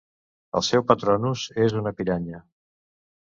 [0.59, 2.39] El seu patronus és una piranya.